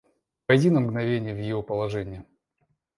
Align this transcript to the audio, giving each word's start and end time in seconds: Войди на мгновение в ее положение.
Войди 0.47 0.71
на 0.71 0.79
мгновение 0.79 1.35
в 1.35 1.37
ее 1.37 1.61
положение. 1.61 2.25